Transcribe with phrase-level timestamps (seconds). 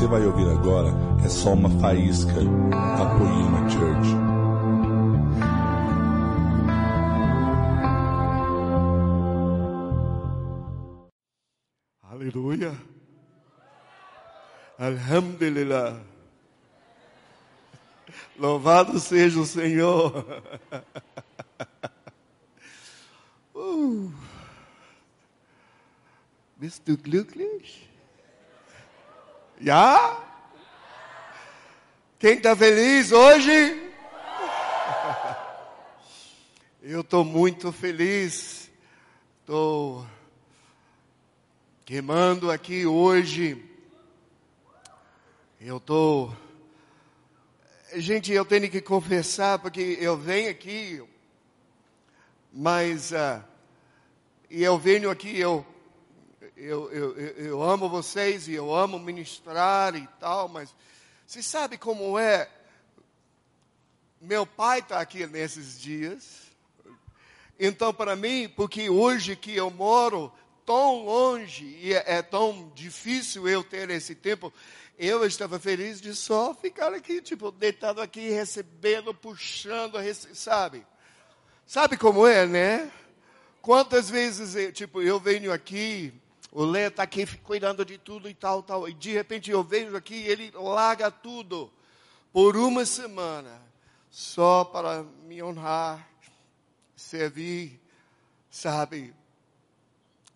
[0.00, 0.88] você vai ouvir agora
[1.22, 4.08] é só uma faísca da Poema Church.
[12.02, 12.74] Aleluia.
[14.78, 16.00] Alhamdulillah.
[18.38, 20.24] Louvado seja o Senhor.
[23.54, 24.10] Uh.
[26.86, 27.89] Du glücklich?
[29.62, 30.18] Já?
[32.18, 33.92] Quem está feliz hoje?
[36.80, 38.70] Eu estou muito feliz.
[39.40, 40.06] Estou
[41.84, 43.62] queimando aqui hoje.
[45.60, 46.34] Eu estou.
[47.96, 51.02] Gente, eu tenho que confessar, porque eu venho aqui,
[52.50, 53.12] mas.
[53.12, 53.44] Uh,
[54.48, 55.66] e eu venho aqui, eu
[56.60, 60.74] eu, eu, eu amo vocês e eu amo ministrar e tal, mas
[61.26, 62.50] você sabe como é?
[64.20, 66.50] Meu pai está aqui nesses dias.
[67.58, 70.30] Então, para mim, porque hoje que eu moro
[70.66, 74.52] tão longe e é, é tão difícil eu ter esse tempo,
[74.98, 79.96] eu estava feliz de só ficar aqui, tipo, deitado aqui, recebendo, puxando,
[80.34, 80.86] sabe?
[81.66, 82.92] Sabe como é, né?
[83.62, 86.12] Quantas vezes, tipo, eu venho aqui
[86.52, 88.88] o Lê está aqui cuidando de tudo e tal, tal.
[88.88, 91.72] E de repente eu vejo aqui, ele larga tudo
[92.32, 93.60] por uma semana,
[94.10, 96.08] só para me honrar,
[96.96, 97.80] servir,
[98.50, 99.14] sabe?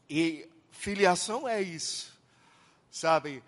[0.08, 2.12] E filiação é isso,
[2.90, 3.42] sabe?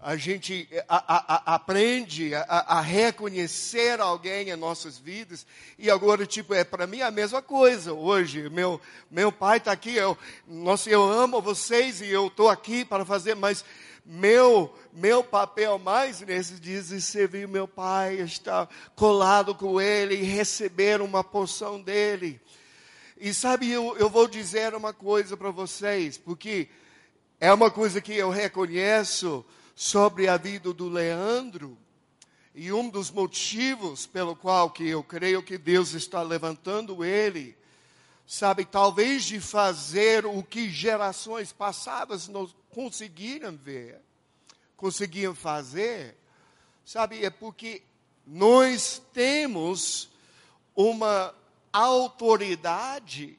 [0.00, 5.46] A gente a, a, aprende a, a, reconhecer alguém em nossas vidas.
[5.78, 8.48] E agora, tipo, é para mim a mesma coisa hoje.
[8.50, 13.04] Meu, meu pai está aqui, eu, nossa, eu amo vocês e eu estou aqui para
[13.04, 13.64] fazer, mas
[14.04, 21.00] meu, meu papel mais nesses dias é servir meu pai, estar colado com ele receber
[21.00, 22.38] uma porção dele.
[23.16, 26.68] E sabe, eu, eu vou dizer uma coisa para vocês, porque
[27.40, 29.42] é uma coisa que eu reconheço
[29.74, 31.76] sobre a vida do Leandro.
[32.54, 37.56] E um dos motivos pelo qual que eu creio que Deus está levantando ele,
[38.26, 44.00] sabe, talvez de fazer o que gerações passadas não conseguiram ver,
[44.76, 46.16] conseguiam fazer,
[46.84, 47.82] sabe, é porque
[48.24, 50.08] nós temos
[50.76, 51.34] uma
[51.72, 53.36] autoridade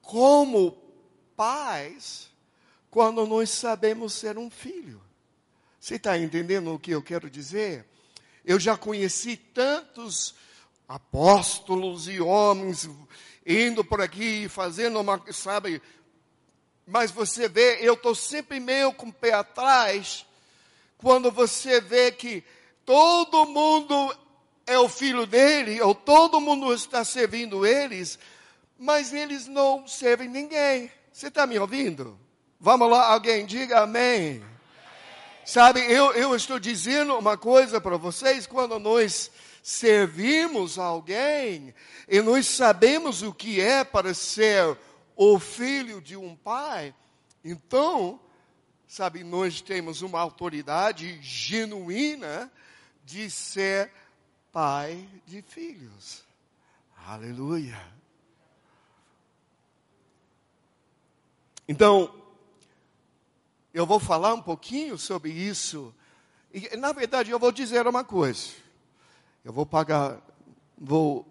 [0.00, 0.72] como
[1.36, 2.29] pais
[2.90, 5.00] quando nós sabemos ser um filho.
[5.78, 7.86] Você está entendendo o que eu quero dizer?
[8.44, 10.34] Eu já conheci tantos
[10.88, 12.90] apóstolos e homens
[13.46, 15.80] indo por aqui, fazendo uma, sabe?
[16.86, 20.26] Mas você vê, eu estou sempre meio com o pé atrás,
[20.98, 22.42] quando você vê que
[22.84, 24.16] todo mundo
[24.66, 28.18] é o filho dele, ou todo mundo está servindo eles,
[28.78, 30.90] mas eles não servem ninguém.
[31.12, 32.18] Você está me ouvindo?
[32.62, 34.44] Vamos lá, alguém diga amém.
[35.46, 39.30] Sabe, eu, eu estou dizendo uma coisa para vocês, quando nós
[39.62, 41.74] servimos alguém
[42.06, 44.76] e nós sabemos o que é para ser
[45.16, 46.94] o filho de um pai,
[47.42, 48.20] então,
[48.86, 52.52] sabe, nós temos uma autoridade genuína
[53.06, 53.90] de ser
[54.52, 56.22] pai de filhos.
[57.06, 57.80] Aleluia.
[61.66, 62.19] Então,
[63.72, 65.94] eu vou falar um pouquinho sobre isso.
[66.52, 68.48] E, na verdade, eu vou dizer uma coisa.
[69.44, 70.18] Eu vou pagar,
[70.76, 71.26] vou,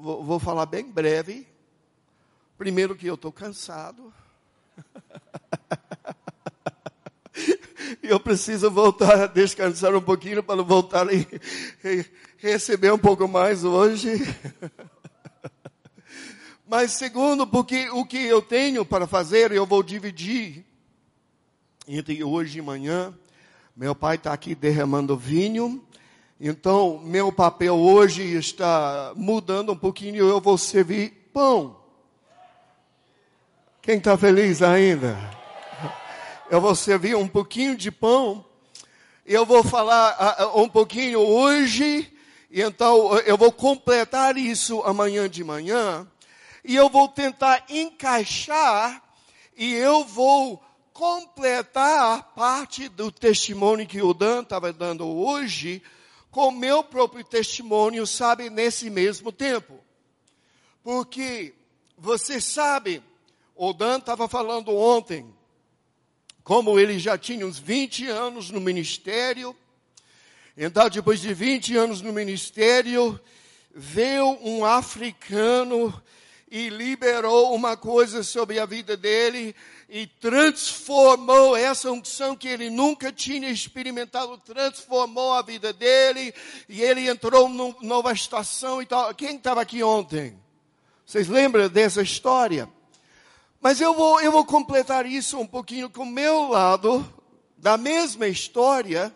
[0.00, 1.46] vou, vou falar bem breve.
[2.56, 4.12] Primeiro que eu estou cansado.
[8.02, 11.26] eu preciso voltar a descansar um pouquinho para voltar e,
[11.84, 12.04] e
[12.38, 14.10] receber um pouco mais hoje.
[16.66, 20.67] Mas segundo, porque o que eu tenho para fazer, eu vou dividir
[21.88, 23.16] entre hoje e manhã.
[23.74, 25.82] Meu pai está aqui derramando vinho.
[26.38, 30.28] Então, meu papel hoje está mudando um pouquinho.
[30.28, 31.78] Eu vou servir pão.
[33.80, 35.16] Quem está feliz ainda?
[36.50, 38.44] Eu vou servir um pouquinho de pão.
[39.24, 42.12] Eu vou falar uh, um pouquinho hoje.
[42.50, 46.06] E então, eu vou completar isso amanhã de manhã.
[46.62, 49.02] E eu vou tentar encaixar.
[49.56, 50.62] E eu vou
[50.98, 55.80] completar parte do testemunho que o Dan estava dando hoje
[56.28, 59.78] com meu próprio testemunho, sabe, nesse mesmo tempo.
[60.82, 61.54] Porque
[61.96, 63.00] você sabe,
[63.54, 65.32] o Dan estava falando ontem
[66.42, 69.54] como ele já tinha uns 20 anos no ministério,
[70.56, 73.20] então depois de 20 anos no ministério,
[73.72, 75.94] veio um africano
[76.50, 79.54] e liberou uma coisa sobre a vida dele
[79.88, 86.34] e transformou essa unção que ele nunca tinha experimentado, transformou a vida dele
[86.68, 89.14] e ele entrou numa nova estação e tal.
[89.14, 90.38] Quem estava aqui ontem?
[91.06, 92.68] Vocês lembram dessa história?
[93.60, 97.10] Mas eu vou, eu vou completar isso um pouquinho com o meu lado
[97.56, 99.10] da mesma história,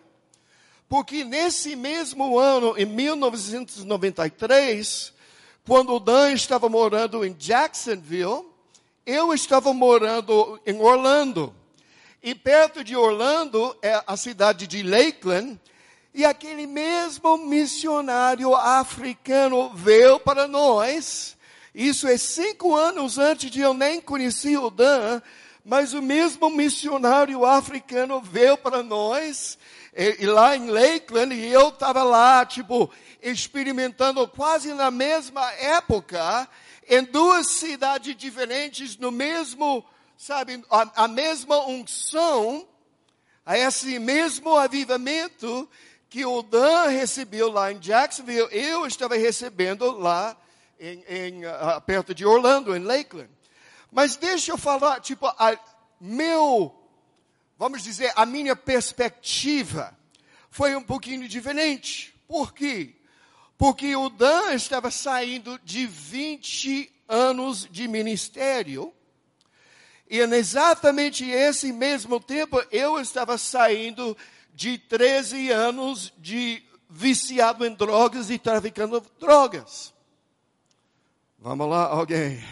[0.88, 5.12] porque nesse mesmo ano, em 1993,
[5.64, 8.51] quando o Dan estava morando em Jacksonville,
[9.06, 11.54] eu estava morando em Orlando.
[12.22, 15.60] E perto de Orlando é a cidade de Lakeland.
[16.14, 21.36] E aquele mesmo missionário africano veio para nós.
[21.74, 25.20] Isso é cinco anos antes de eu nem conhecer o Dan.
[25.64, 29.58] Mas o mesmo missionário africano veio para nós.
[29.96, 31.34] E, e lá em Lakeland.
[31.34, 32.88] E eu estava lá, tipo,
[33.20, 36.48] experimentando quase na mesma época
[36.88, 39.84] em duas cidades diferentes, no mesmo,
[40.16, 42.66] sabe, a, a mesma unção,
[43.44, 45.68] a esse mesmo avivamento
[46.08, 50.36] que o Dan recebeu lá em Jacksonville, eu estava recebendo lá
[50.78, 53.30] em, em uh, perto de Orlando, em Lakeland.
[53.90, 55.58] Mas deixa eu falar, tipo, a
[56.00, 56.74] meu,
[57.56, 59.96] vamos dizer, a minha perspectiva
[60.50, 62.14] foi um pouquinho diferente.
[62.26, 62.96] Por quê?
[63.62, 68.92] Porque o Dan estava saindo de 20 anos de ministério.
[70.10, 74.16] E exatamente esse mesmo tempo eu estava saindo
[74.52, 76.60] de 13 anos de
[76.90, 79.94] viciado em drogas e traficando drogas.
[81.38, 82.44] Vamos lá, alguém.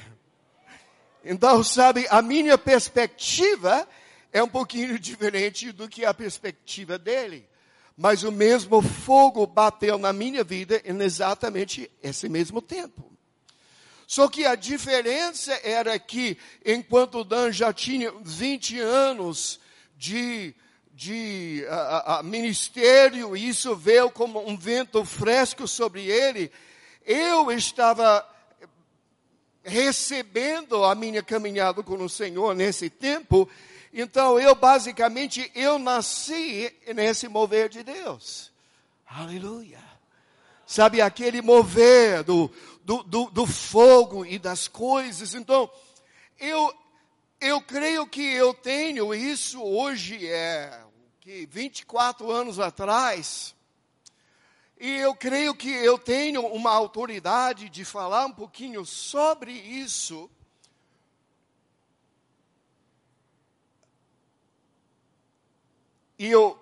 [1.25, 3.85] Então, sabe, a minha perspectiva
[4.33, 7.50] é um pouquinho diferente do que a perspectiva dele.
[8.02, 13.12] Mas o mesmo fogo bateu na minha vida em exatamente esse mesmo tempo.
[14.06, 19.61] Só que a diferença era que, enquanto Dan já tinha 20 anos
[19.99, 20.55] de,
[20.94, 26.50] de a, a, ministério, e isso veio como um vento fresco sobre ele,
[27.05, 28.26] eu estava
[29.62, 33.47] recebendo a minha caminhada com o Senhor nesse tempo,
[33.93, 38.53] então eu basicamente eu nasci nesse mover de Deus.
[39.07, 39.83] Aleluia.
[40.65, 42.49] Sabe aquele mover do,
[42.85, 45.35] do, do, do fogo e das coisas.
[45.35, 45.69] Então,
[46.39, 46.73] eu,
[47.41, 50.81] eu creio que eu tenho isso hoje é
[51.21, 53.55] que 24 anos atrás.
[54.79, 60.31] E eu creio que eu tenho uma autoridade de falar um pouquinho sobre isso
[66.21, 66.55] E eu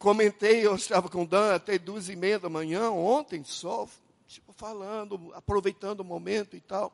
[0.00, 3.88] comentei, eu estava com o Dan até duas e meia da manhã, ontem, só
[4.26, 6.92] tipo, falando, aproveitando o momento e tal.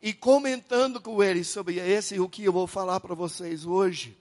[0.00, 4.16] E comentando com ele sobre esse, o que eu vou falar para vocês hoje.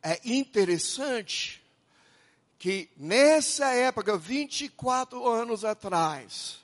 [0.00, 1.60] É interessante
[2.56, 6.60] que nessa época, 24 anos atrás,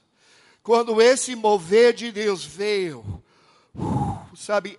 [0.63, 3.01] quando esse mover de Deus veio,
[3.75, 4.79] uh, sabe,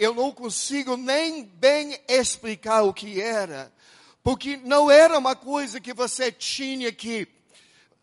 [0.00, 3.70] eu não consigo nem bem explicar o que era,
[4.22, 7.28] porque não era uma coisa que você tinha que,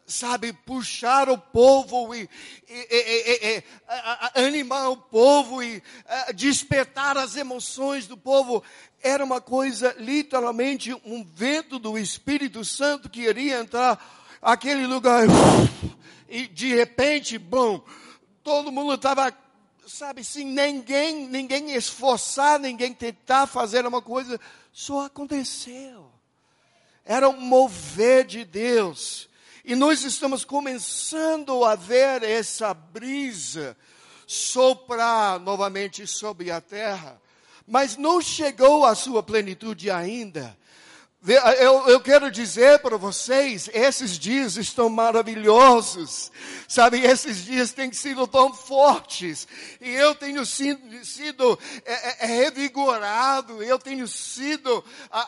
[0.05, 2.29] sabe, puxar o povo e,
[2.69, 3.63] e, e,
[4.37, 5.81] e animar o povo e
[6.35, 8.63] despertar as emoções do povo.
[9.01, 15.25] Era uma coisa, literalmente, um vento do Espírito Santo que iria entrar aquele lugar
[16.29, 17.83] e de repente, bom,
[18.43, 19.33] todo mundo estava
[19.89, 24.39] sabe, sem ninguém, ninguém esforçar, ninguém tentar fazer uma coisa,
[24.73, 26.11] só aconteceu.
[27.05, 29.29] Era um mover de Deus.
[29.63, 33.77] E nós estamos começando a ver essa brisa
[34.25, 37.21] soprar novamente sobre a terra.
[37.65, 40.57] Mas não chegou à sua plenitude ainda.
[41.27, 46.31] Eu, eu quero dizer para vocês, esses dias estão maravilhosos,
[46.69, 47.01] sabe?
[47.01, 49.45] Esses dias têm sido tão fortes,
[49.81, 54.81] e eu tenho sido, sido é, é, é revigorado, eu tenho sido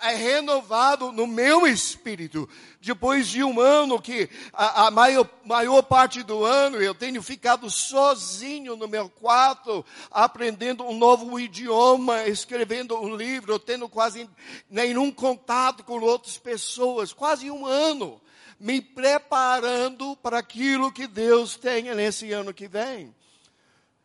[0.03, 2.47] é, renovado no meu espírito,
[2.79, 7.69] depois de um ano que a, a maior, maior parte do ano eu tenho ficado
[7.69, 14.29] sozinho no meu quarto, aprendendo um novo idioma, escrevendo um livro, tendo quase
[14.69, 18.21] nenhum contato com outras pessoas, quase um ano,
[18.59, 23.15] me preparando para aquilo que Deus tenha nesse ano que vem.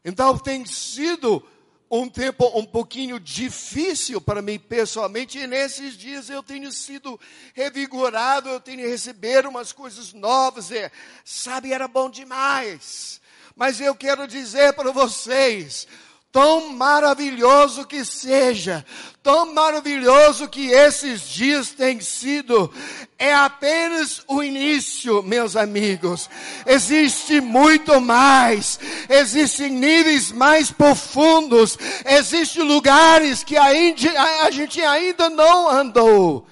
[0.03, 1.47] Então tem sido
[1.91, 7.21] um tempo um pouquinho difícil para mim pessoalmente, e nesses dias eu tenho sido
[7.53, 10.91] revigorado, eu tenho recebido umas coisas novas, e,
[11.23, 13.21] sabe, era bom demais.
[13.55, 15.87] Mas eu quero dizer para vocês,
[16.35, 18.85] tão maravilhoso que seja,
[19.23, 22.75] tão maravilhoso que esses dias têm sido,
[23.17, 26.29] é apenas o início, meus amigos.
[26.67, 36.49] Existe muito mais, existem níveis mais profundos, existem lugares que a gente ainda não andou.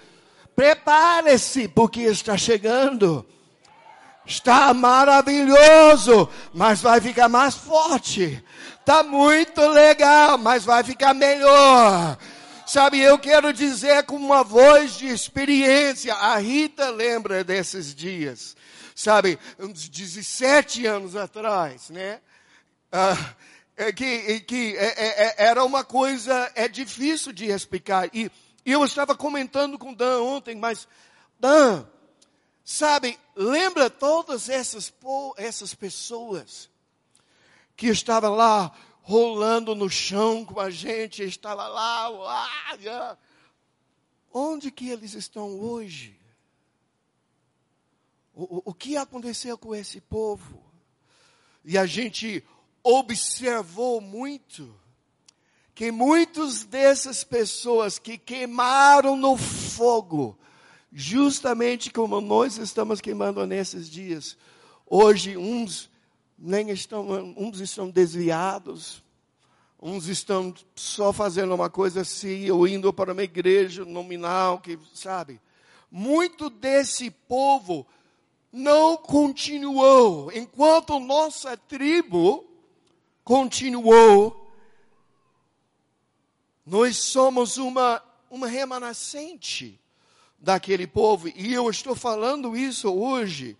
[0.54, 3.26] Prepare-se, porque está chegando.
[4.24, 8.40] Está maravilhoso, mas vai ficar mais forte.
[8.84, 12.18] Tá muito legal, mas vai ficar melhor.
[12.66, 16.14] Sabe, eu quero dizer com uma voz de experiência.
[16.14, 18.56] A Rita lembra desses dias.
[18.94, 22.20] Sabe, uns 17 anos atrás, né?
[22.90, 23.34] Ah,
[23.76, 28.10] é que, que é, é, é, era uma coisa, é difícil de explicar.
[28.12, 28.30] E,
[28.66, 30.88] e eu estava comentando com Dan ontem, mas,
[31.38, 31.86] Dan,
[32.64, 34.92] sabe, lembra todas essas,
[35.36, 36.71] essas pessoas
[37.76, 42.08] que estava lá rolando no chão com a gente, estava lá,
[44.32, 46.18] onde que eles estão hoje?
[48.34, 50.62] O, o que aconteceu com esse povo?
[51.64, 52.42] E a gente
[52.82, 54.74] observou muito
[55.74, 60.38] que muitas dessas pessoas que queimaram no fogo,
[60.92, 64.36] justamente como nós estamos queimando nesses dias,
[64.86, 65.90] hoje uns
[66.44, 67.06] nem estão,
[67.36, 69.00] uns estão desviados,
[69.80, 75.40] uns estão só fazendo uma coisa assim, ou indo para uma igreja nominal, que sabe.
[75.88, 77.86] Muito desse povo
[78.52, 82.44] não continuou, enquanto nossa tribo
[83.22, 84.52] continuou.
[86.66, 89.80] Nós somos uma, uma remanescente
[90.40, 93.56] daquele povo, e eu estou falando isso hoje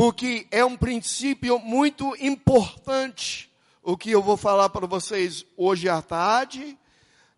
[0.00, 3.52] porque é um princípio muito importante
[3.82, 6.78] o que eu vou falar para vocês hoje à tarde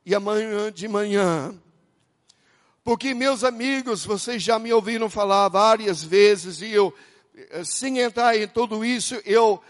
[0.06, 1.60] e amanhã de manhã.
[2.84, 6.94] Porque, meus amigos, vocês já me ouviram falar várias vezes e eu,
[7.64, 9.60] sem entrar em tudo isso, eu,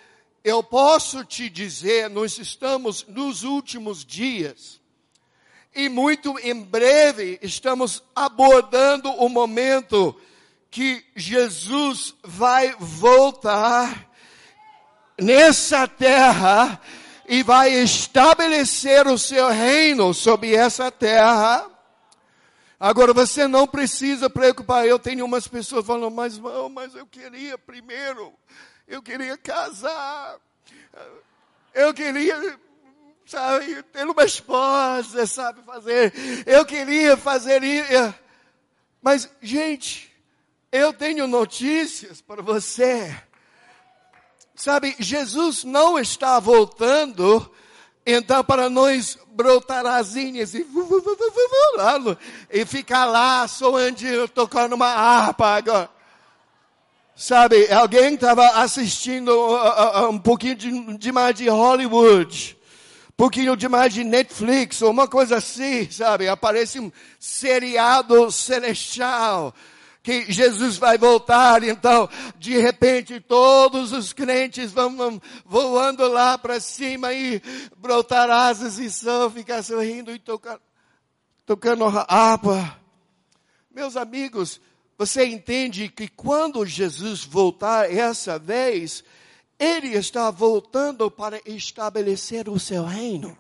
[0.45, 4.83] eu posso te dizer, nós estamos nos últimos dias
[5.75, 10.15] e muito em breve estamos abordando o momento
[10.73, 14.09] que Jesus vai voltar
[15.21, 16.81] nessa terra
[17.29, 21.71] e vai estabelecer o seu reino sobre essa terra.
[22.81, 24.87] Agora você não precisa preocupar.
[24.87, 28.33] Eu tenho umas pessoas falando, mas mas eu queria primeiro,
[28.89, 30.39] eu queria casar,
[31.75, 32.59] eu queria,
[33.27, 36.15] sabe, ter uma esposa, sabe, fazer,
[36.47, 38.15] eu queria fazer isso.
[39.03, 40.12] Mas, gente,
[40.73, 43.15] eu tenho notícias para você.
[44.55, 47.51] Sabe, Jesus não está voltando,
[48.07, 50.67] então para nós brotar asinhas e,
[52.51, 55.91] e ficar lá soando, tocando uma harpa agora.
[57.15, 62.57] Sabe, alguém estava assistindo uh, uh, um pouquinho de, demais de Hollywood,
[63.11, 66.29] um pouquinho demais de Netflix, ou uma coisa assim, sabe?
[66.29, 69.55] Aparece um seriado celestial
[70.03, 77.13] que Jesus vai voltar, então, de repente, todos os crentes vão voando lá para cima
[77.13, 77.41] e
[77.77, 80.59] brotar asas e só ficar sorrindo e tocar,
[81.47, 82.77] tocando harpa.
[83.71, 84.61] Meus amigos,
[84.99, 89.05] você entende que quando Jesus voltar essa vez,
[89.57, 93.39] ele está voltando para estabelecer o seu reino.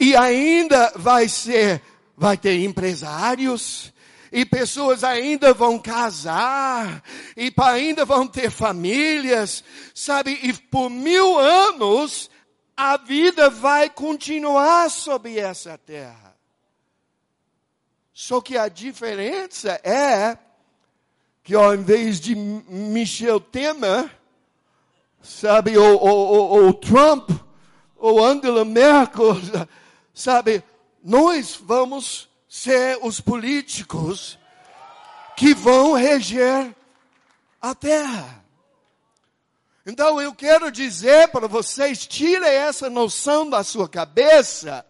[0.00, 1.80] E ainda vai ser,
[2.16, 3.92] vai ter empresários,
[4.30, 7.02] e pessoas ainda vão casar,
[7.36, 10.38] e ainda vão ter famílias, sabe?
[10.42, 12.30] E por mil anos,
[12.76, 16.36] a vida vai continuar sobre essa terra.
[18.12, 20.36] Só que a diferença é
[21.42, 24.10] que ao invés de Michel Temer,
[25.22, 27.30] sabe, ou, ou, ou, ou Trump,
[27.96, 29.36] ou Angela Merkel,
[30.12, 30.62] sabe,
[31.02, 34.38] nós vamos ser os políticos
[35.36, 36.74] que vão reger
[37.60, 38.44] a terra.
[39.86, 44.84] Então eu quero dizer para vocês, tire essa noção da sua cabeça.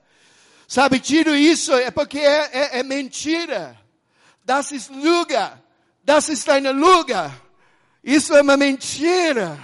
[0.66, 3.76] Sabe, tire isso, é porque é, é, é mentira.
[4.44, 4.90] Das ist.
[6.04, 7.32] Das ist Lüge.
[8.02, 9.58] Isso é uma mentira.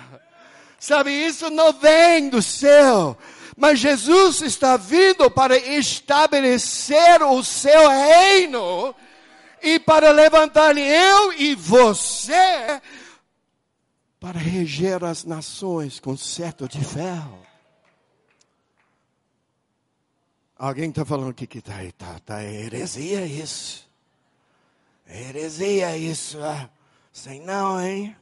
[0.78, 3.16] Sabe, isso não vem do céu.
[3.56, 8.94] Mas Jesus está vindo para estabelecer o seu reino
[9.62, 12.80] e para levantar eu e você
[14.24, 17.46] para reger as nações com certo de ferro.
[20.56, 23.86] Alguém está falando que está tá, tá heresia isso.
[25.06, 26.42] Heresia isso.
[26.42, 26.70] Ah,
[27.42, 28.16] não, hein?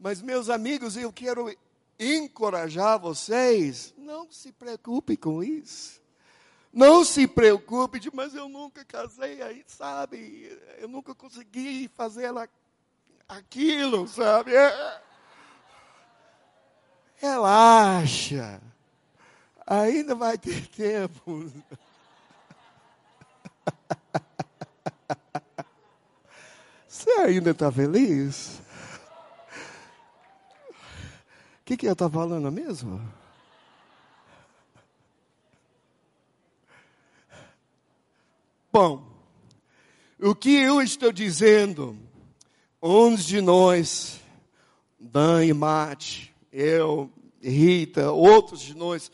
[0.00, 1.54] Mas, meus amigos, eu quero
[1.98, 6.00] encorajar vocês, não se preocupe com isso.
[6.72, 10.58] Não se preocupe de, mas eu nunca casei aí, sabe?
[10.78, 12.48] Eu nunca consegui fazer ela,
[13.28, 14.54] aquilo, sabe?
[14.54, 15.00] É,
[17.16, 18.58] relaxa.
[19.66, 21.52] Ainda vai ter tempo.
[26.88, 28.61] Você ainda está feliz?
[31.62, 33.00] O que, que eu estava falando mesmo?
[38.72, 39.06] Bom,
[40.18, 41.96] o que eu estou dizendo,
[42.82, 44.20] uns de nós,
[44.98, 47.08] Dan e Mate, eu,
[47.40, 49.12] Rita, outros de nós,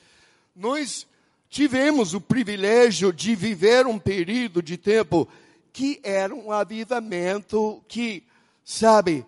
[0.57, 1.07] nós
[1.51, 5.29] tivemos o privilégio de viver um período de tempo
[5.71, 8.25] que era um avivamento que,
[8.65, 9.27] sabe,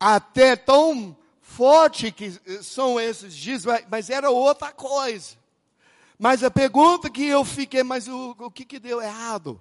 [0.00, 1.16] até tão
[1.60, 2.30] forte que
[2.62, 5.36] são esses dias, mas era outra coisa.
[6.18, 9.60] Mas a pergunta que eu fiquei, mas o, o que, que deu errado?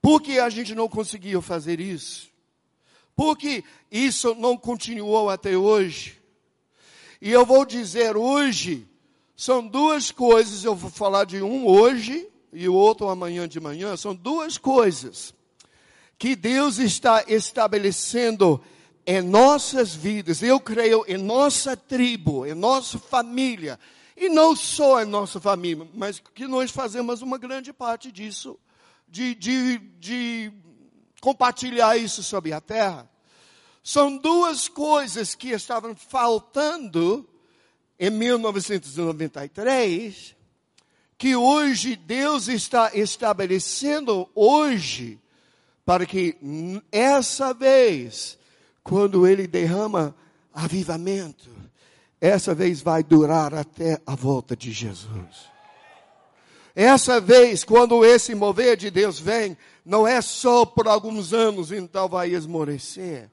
[0.00, 2.30] Por que a gente não conseguiu fazer isso?
[3.14, 6.18] Por que isso não continuou até hoje?
[7.20, 8.88] E eu vou dizer hoje,
[9.36, 13.94] são duas coisas, eu vou falar de um hoje e o outro amanhã de manhã,
[13.94, 15.34] são duas coisas
[16.18, 18.58] que Deus está estabelecendo
[19.06, 23.78] em nossas vidas, eu creio em nossa tribo, em nossa família,
[24.16, 28.58] e não só em nossa família, mas que nós fazemos uma grande parte disso,
[29.06, 30.52] de, de, de
[31.20, 33.08] compartilhar isso sobre a terra.
[33.82, 37.28] São duas coisas que estavam faltando
[38.00, 40.34] em 1993,
[41.16, 45.20] que hoje Deus está estabelecendo hoje,
[45.84, 46.36] para que
[46.90, 48.36] essa vez,
[48.86, 50.14] quando Ele derrama
[50.54, 51.50] avivamento,
[52.20, 55.50] essa vez vai durar até a volta de Jesus.
[56.72, 62.08] Essa vez, quando esse mover de Deus vem, não é só por alguns anos, então
[62.08, 63.28] vai esmorecer.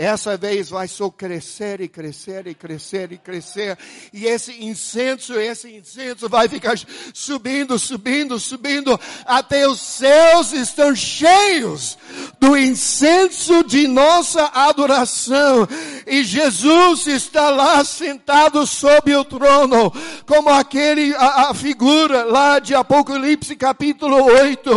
[0.00, 3.76] Essa vez vai só crescer e crescer e crescer e crescer.
[4.14, 6.74] E esse incenso, esse incenso vai ficar
[7.12, 11.98] subindo, subindo, subindo, até os céus estão cheios
[12.40, 15.68] do incenso de nossa adoração.
[16.06, 19.92] E Jesus está lá sentado sob o trono,
[20.26, 24.70] como aquele, a, a figura lá de Apocalipse capítulo 8.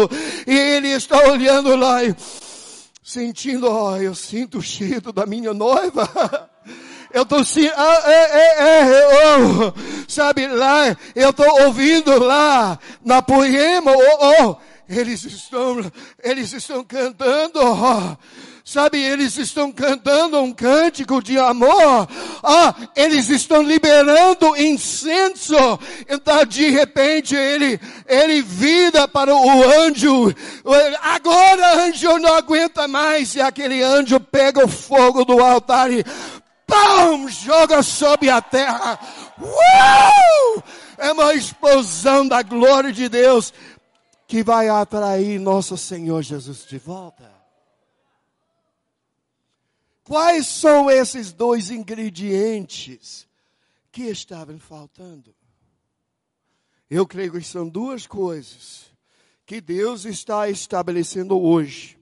[0.45, 2.13] E ele está olhando lá e,
[3.03, 6.09] sentindo, ó, oh, eu sinto o cheiro da minha noiva.
[7.13, 9.71] Eu estou sim, ah, é, é, é, oh,
[10.07, 14.55] sabe lá, eu estou ouvindo lá na poema, oh, oh,
[14.89, 15.77] eles estão,
[16.23, 18.17] eles estão cantando, oh,
[18.65, 22.08] Sabe, eles estão cantando um cântico de amor.
[22.41, 25.54] Ah, eles estão liberando incenso.
[26.10, 30.34] Então, de repente, ele, ele vira para o anjo.
[31.02, 33.36] Agora, anjo não aguenta mais.
[33.36, 36.06] E aquele anjo pega o fogo do altar e
[36.65, 38.97] pão, joga sobre a terra.
[39.41, 40.63] Uau!
[40.97, 43.54] É uma explosão da glória de Deus
[44.26, 47.33] que vai atrair nosso Senhor Jesus de volta.
[50.03, 53.27] Quais são esses dois ingredientes
[53.91, 55.33] que estavam faltando?
[56.89, 58.91] Eu creio que são duas coisas
[59.45, 61.97] que Deus está estabelecendo hoje.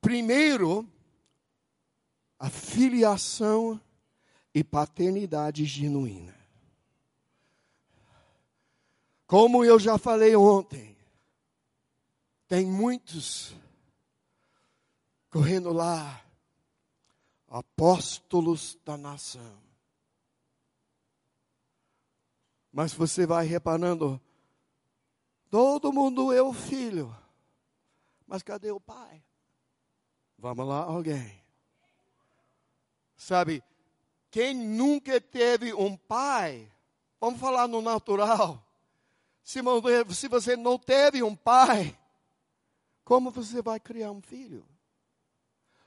[0.00, 0.86] Primeiro,
[2.38, 3.80] a filiação
[4.54, 6.34] e paternidade genuína.
[9.26, 10.94] Como eu já falei ontem,
[12.46, 13.54] tem muitos
[15.30, 16.23] correndo lá
[17.54, 19.62] apóstolos da nação.
[22.72, 24.20] Mas você vai reparando,
[25.48, 27.16] todo mundo é o filho,
[28.26, 29.22] mas cadê o pai?
[30.36, 31.40] Vamos lá, alguém.
[33.16, 33.62] Sabe,
[34.32, 36.68] quem nunca teve um pai,
[37.20, 38.66] vamos falar no natural,
[39.44, 39.60] se,
[40.12, 41.96] se você não teve um pai,
[43.04, 44.66] como você vai criar um filho?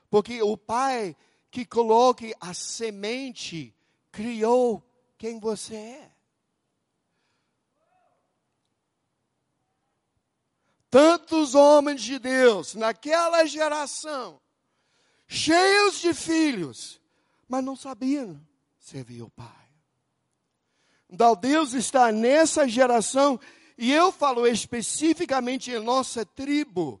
[0.08, 1.14] Porque o pai
[1.50, 3.74] que coloque a semente
[4.12, 4.82] criou
[5.16, 6.10] quem você é.
[10.90, 14.40] Tantos homens de Deus naquela geração,
[15.26, 17.00] cheios de filhos,
[17.46, 18.40] mas não sabiam
[18.78, 19.68] servir o Pai.
[21.10, 23.38] Então Deus está nessa geração,
[23.76, 27.00] e eu falo especificamente em nossa tribo,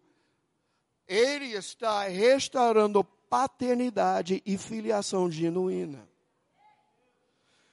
[1.06, 6.08] Ele está restaurando paternidade e filiação genuína.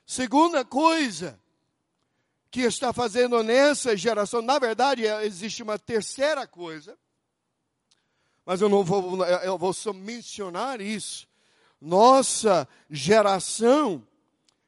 [0.06, 1.40] Segunda coisa,
[2.56, 4.42] que está fazendo nessa geração.
[4.42, 6.98] Na verdade, é, existe uma terceira coisa,
[8.46, 11.28] mas eu não vou, eu vou só mencionar isso.
[11.82, 14.08] Nossa geração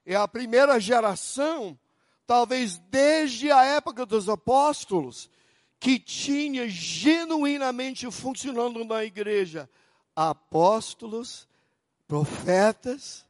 [0.05, 1.79] é a primeira geração,
[2.25, 5.29] talvez desde a época dos apóstolos,
[5.79, 9.69] que tinha genuinamente funcionando na igreja
[10.17, 11.47] apóstolos,
[12.07, 13.23] profetas,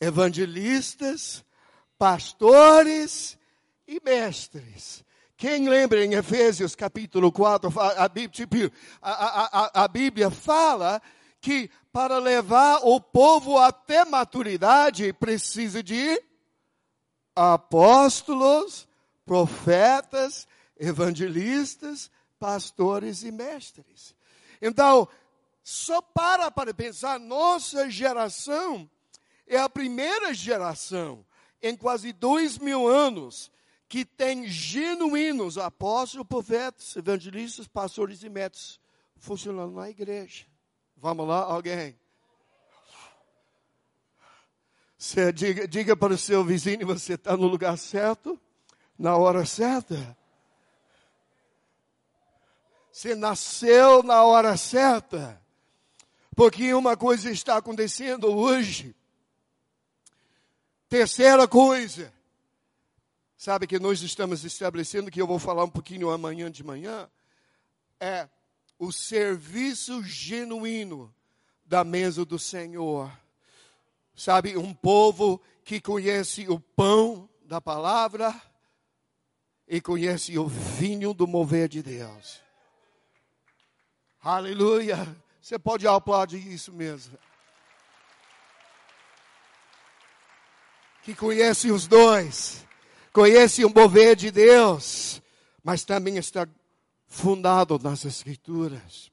[0.00, 1.44] evangelistas,
[1.98, 3.36] pastores
[3.88, 5.04] e mestres.
[5.36, 8.56] Quem lembra em Efésios capítulo 4, a, tipo,
[9.02, 11.02] a, a, a Bíblia fala
[11.40, 16.22] que para levar o povo até maturidade precisa de
[17.34, 18.86] apóstolos,
[19.26, 20.46] profetas,
[20.78, 22.08] evangelistas,
[22.38, 24.14] pastores e mestres.
[24.60, 25.08] Então,
[25.62, 28.90] só para para pensar, nossa geração
[29.46, 31.24] é a primeira geração
[31.62, 33.50] em quase dois mil anos
[33.88, 38.80] que tem genuínos apóstolos, profetas, evangelistas, pastores e médicos
[39.18, 40.46] funcionando na igreja.
[40.96, 41.98] Vamos lá, alguém?
[44.96, 48.40] Você diga, diga para o seu vizinho, você está no lugar certo,
[48.96, 50.16] na hora certa.
[52.90, 55.41] Você nasceu na hora certa.
[56.34, 58.94] Porque uma coisa está acontecendo hoje.
[60.88, 62.12] Terceira coisa
[63.42, 67.10] sabe, que nós estamos estabelecendo, que eu vou falar um pouquinho amanhã de manhã,
[67.98, 68.28] é
[68.78, 71.12] o serviço genuíno
[71.66, 73.10] da mesa do Senhor.
[74.14, 78.32] Sabe, um povo que conhece o pão da palavra
[79.66, 82.40] e conhece o vinho do mover de Deus.
[84.22, 85.20] Aleluia.
[85.42, 87.18] Você pode aplaudir isso mesmo.
[91.02, 92.62] Que conhece os dois
[93.12, 95.22] conhece o mover de Deus,
[95.62, 96.48] mas também está
[97.06, 99.12] fundado nas Escrituras.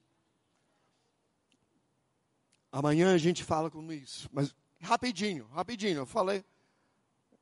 [2.72, 6.46] Amanhã a gente fala com isso, mas rapidinho, rapidinho, eu falei,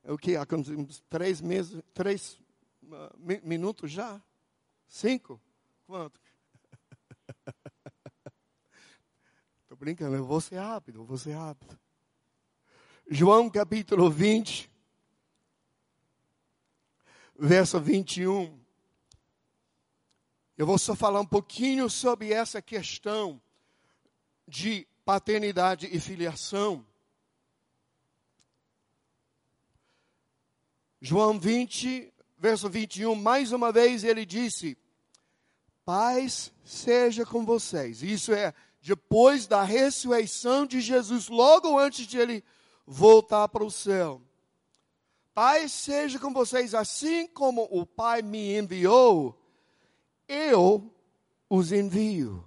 [0.02, 0.44] é o que, há
[1.08, 2.38] três meses, três
[2.82, 4.20] uh, minutos já?
[4.86, 5.40] Cinco?
[5.86, 6.18] Quanto?
[9.78, 11.78] Brincando, eu vou ser rápido, eu vou ser rápido.
[13.08, 14.68] João capítulo 20,
[17.38, 18.58] verso 21.
[20.56, 23.40] Eu vou só falar um pouquinho sobre essa questão
[24.48, 26.84] de paternidade e filiação.
[31.00, 34.76] João 20, verso 21, mais uma vez ele disse:
[35.84, 38.02] Paz seja com vocês.
[38.02, 42.44] Isso é depois da ressurreição de Jesus, logo antes de ele
[42.86, 44.22] voltar para o céu.
[45.34, 49.38] Pai seja com vocês, assim como o Pai me enviou,
[50.26, 50.92] eu
[51.48, 52.44] os envio.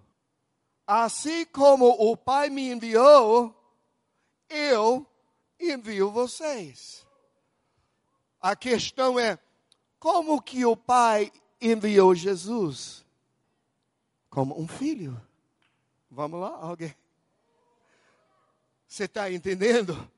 [0.85, 3.55] Assim como o Pai me enviou,
[4.49, 5.05] eu
[5.59, 7.05] envio vocês.
[8.41, 9.39] A questão é,
[9.99, 13.05] como que o Pai enviou Jesus?
[14.29, 15.21] Como um filho.
[16.11, 16.93] Vamos lá, alguém?
[18.87, 20.11] Você está entendendo?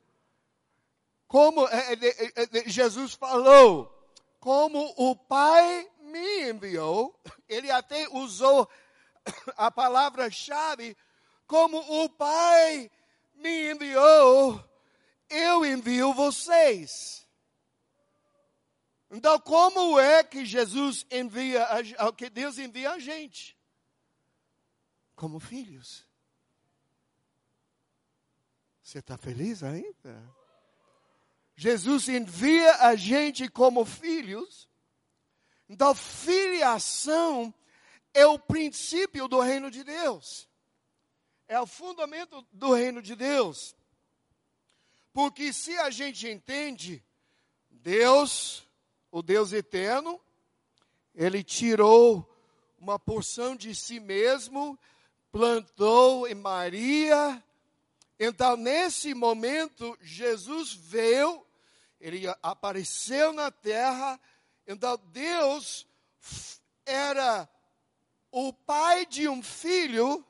[1.34, 3.92] como é, é, é, Jesus falou,
[4.38, 7.12] como o Pai me enviou,
[7.48, 8.70] ele até usou
[9.56, 10.96] a palavra-chave,
[11.44, 12.88] como o Pai
[13.34, 14.62] me enviou,
[15.28, 17.26] eu envio vocês.
[19.10, 21.66] Então, como é que Jesus envia,
[22.16, 23.53] que Deus envia a gente?
[25.14, 26.06] Como filhos.
[28.82, 30.22] Você está feliz ainda?
[31.56, 34.68] Jesus envia a gente como filhos.
[35.68, 37.54] Então, filiação
[38.12, 40.48] é o princípio do reino de Deus.
[41.48, 43.74] É o fundamento do reino de Deus.
[45.12, 47.04] Porque se a gente entende,
[47.70, 48.68] Deus,
[49.10, 50.20] o Deus eterno,
[51.14, 52.28] ele tirou
[52.78, 54.78] uma porção de si mesmo,
[55.34, 57.42] plantou em Maria.
[58.20, 61.44] Então, nesse momento, Jesus veio
[62.00, 64.20] ele apareceu na terra,
[64.66, 65.88] então Deus
[66.84, 67.48] era
[68.30, 70.22] o pai de um filho,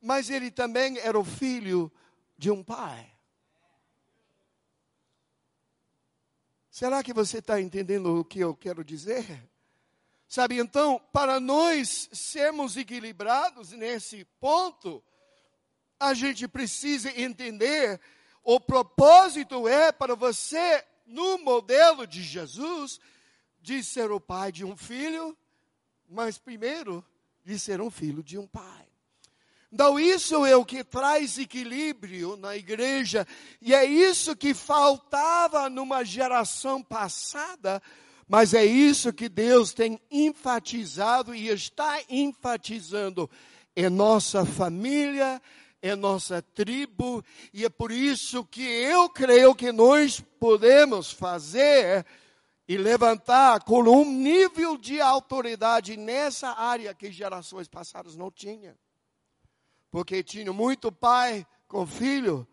[0.00, 1.90] mas ele também era o filho
[2.36, 3.16] de um pai.
[6.68, 9.49] Será que você está entendendo o que eu quero dizer?
[10.30, 15.02] Sabe, então, para nós sermos equilibrados nesse ponto,
[15.98, 18.00] a gente precisa entender
[18.44, 23.00] o propósito é para você, no modelo de Jesus,
[23.60, 25.36] de ser o pai de um filho,
[26.08, 27.04] mas primeiro
[27.44, 28.86] de ser um filho de um pai.
[29.72, 33.26] Então, isso é o que traz equilíbrio na igreja,
[33.60, 37.82] e é isso que faltava numa geração passada,
[38.30, 43.28] mas é isso que Deus tem enfatizado e está enfatizando
[43.74, 45.42] em nossa família,
[45.82, 52.06] em nossa tribo, e é por isso que eu creio que nós podemos fazer
[52.68, 58.76] e levantar com um nível de autoridade nessa área que gerações passadas não tinham.
[59.90, 62.46] Porque tinha muito pai com filho,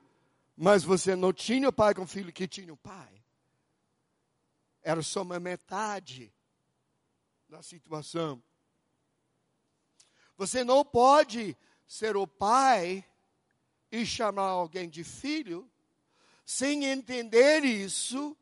[0.56, 3.18] mas você não tinha pai com filho que tinha o pai
[4.88, 6.34] era só uma metade
[7.50, 8.42] da situação.
[10.38, 13.06] Você não pode ser o pai
[13.92, 15.70] e chamar alguém de filho
[16.46, 18.38] sem entender isso,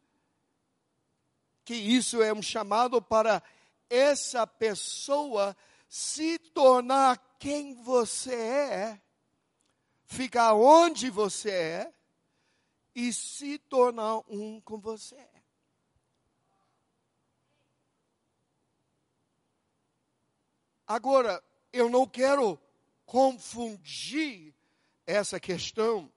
[1.63, 3.41] que isso é um chamado para
[3.89, 5.57] essa pessoa
[5.89, 9.01] se tornar quem você é,
[10.05, 11.93] ficar onde você é
[12.93, 15.34] e se tornar um com você.
[20.87, 21.43] Agora,
[21.73, 22.59] eu não quero
[23.05, 24.53] confundir
[25.05, 26.11] essa questão.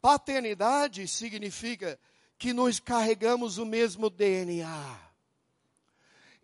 [0.00, 1.98] Paternidade significa
[2.38, 5.00] que nós carregamos o mesmo DNA.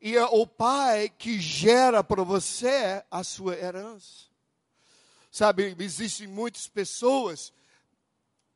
[0.01, 4.27] E é o pai que gera para você a sua herança.
[5.31, 7.53] Sabe, existem muitas pessoas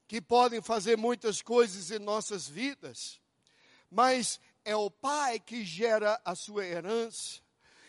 [0.08, 3.20] que podem fazer muitas coisas em nossas vidas,
[3.90, 7.45] mas é o pai que gera a sua herança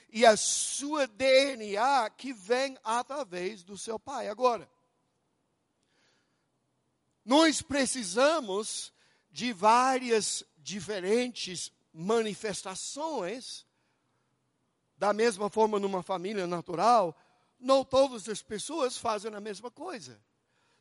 [0.10, 4.28] e a sua DNA que vem através do seu pai.
[4.30, 4.70] Agora,
[7.26, 8.94] nós precisamos
[9.30, 13.66] de várias diferentes manifestações,
[14.98, 17.16] da mesma forma numa família natural,
[17.60, 20.20] não todas as pessoas fazem a mesma coisa.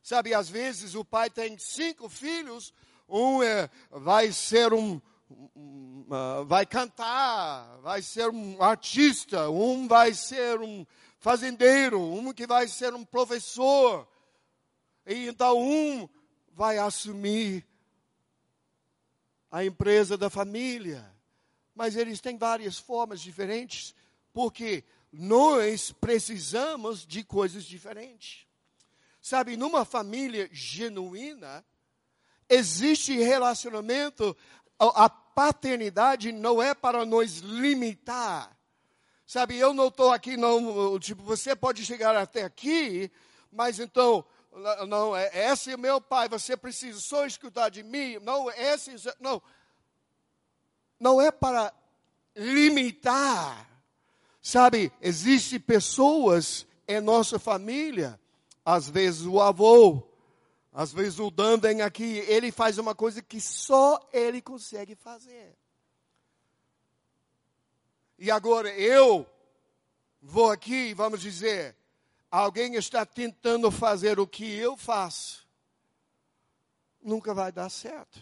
[0.03, 2.73] Sabe, às vezes o pai tem cinco filhos,
[3.09, 5.01] um é, vai ser um,
[6.47, 10.87] vai cantar, vai ser um artista, um vai ser um
[11.19, 14.09] fazendeiro, um que vai ser um professor.
[15.07, 16.09] E então um
[16.53, 17.67] vai assumir
[19.51, 21.13] a empresa da família.
[21.75, 23.95] Mas eles têm várias formas diferentes,
[24.33, 28.47] porque nós precisamos de coisas diferentes.
[29.21, 31.65] Sabe, numa família genuína,
[32.49, 34.37] existe relacionamento
[34.79, 38.57] a paternidade não é para nos limitar.
[39.27, 43.11] Sabe, eu não estou aqui, não, tipo, você pode chegar até aqui,
[43.51, 44.25] mas então,
[44.87, 48.19] não, é, esse é meu pai, você precisa só escutar de mim.
[48.21, 49.43] Não, esse, não.
[50.99, 51.75] Não é para
[52.37, 53.69] limitar.
[54.41, 58.19] Sabe, existem pessoas em nossa família,
[58.65, 60.07] às vezes o avô,
[60.77, 65.57] às vezes o Danden aqui, ele faz uma coisa que só ele consegue fazer.
[68.19, 69.27] E agora eu
[70.21, 71.75] vou aqui, vamos dizer,
[72.31, 75.49] alguém está tentando fazer o que eu faço.
[77.03, 78.21] Nunca vai dar certo.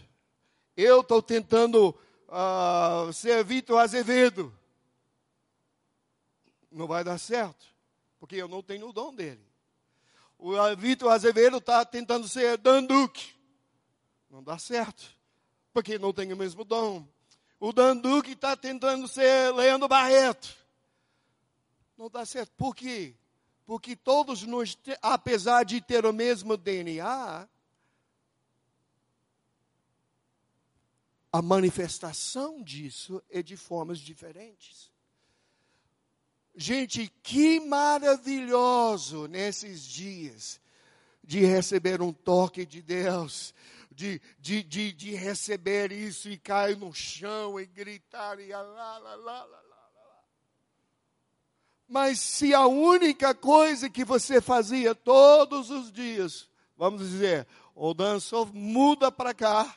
[0.77, 1.89] Eu estou tentando
[2.29, 4.57] uh, ser Vitor Azevedo.
[6.71, 7.67] Não vai dar certo,
[8.21, 9.54] porque eu não tenho o dom dele.
[10.39, 13.35] O Vitor Azevedo está tentando ser Dan Duque.
[14.31, 15.05] Não dá certo,
[15.73, 17.07] porque não tem o mesmo dom.
[17.61, 20.55] O Dan Duque está tentando ser Leandro Barreto.
[21.97, 22.53] Não dá certo.
[22.57, 23.15] Por quê?
[23.65, 27.49] Porque todos nós, apesar de ter o mesmo DNA,
[31.33, 34.93] a manifestação disso é de formas diferentes.
[36.57, 40.61] Gente, que maravilhoso nesses dias
[41.23, 43.53] de receber um toque de Deus,
[43.91, 48.99] de, de, de, de receber isso e cair no chão e gritar e lá, lá,
[48.99, 49.65] lá, lá, lá.
[51.89, 58.47] Mas se a única coisa que você fazia todos os dias, vamos dizer, o dançou,
[58.47, 59.77] muda para cá,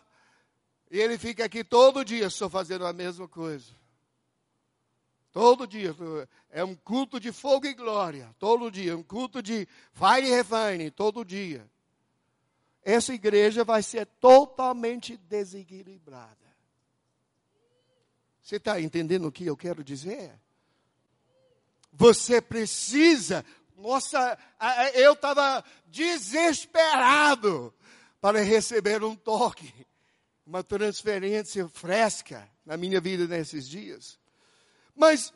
[0.89, 3.75] E ele fica aqui todo dia só fazendo a mesma coisa.
[5.37, 5.95] Todo dia.
[6.49, 8.35] É um culto de fogo e glória.
[8.39, 8.97] Todo dia.
[8.97, 10.89] Um culto de fire e refine.
[10.89, 11.69] Todo dia.
[12.81, 16.35] Essa igreja vai ser totalmente desequilibrada.
[18.41, 20.33] Você está entendendo o que eu quero dizer?
[21.93, 23.45] Você precisa.
[23.77, 24.39] Nossa,
[24.95, 27.71] eu estava desesperado
[28.19, 29.71] para receber um toque
[30.43, 34.17] uma transferência fresca na minha vida nesses dias.
[34.97, 35.31] Mas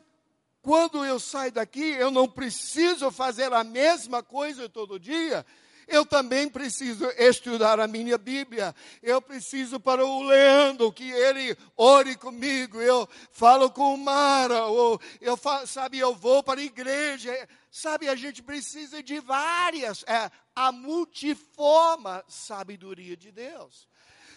[0.60, 5.46] quando eu saio daqui, eu não preciso fazer a mesma coisa todo dia.
[5.88, 8.74] Eu também preciso estudar a minha Bíblia.
[9.02, 12.80] Eu preciso para o Leandro que ele ore comigo.
[12.80, 14.66] Eu falo com o Mara.
[14.66, 17.48] Ou eu sabe, eu vou para a igreja.
[17.70, 20.04] Sabe, a gente precisa de várias.
[20.06, 23.88] É a multiforme sabedoria de Deus.